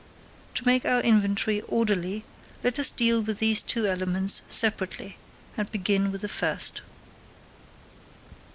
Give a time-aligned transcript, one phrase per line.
[0.55, 2.25] To make our inventory orderly,
[2.63, 5.19] let us deal with these two elements separately
[5.55, 6.81] and begin with the first.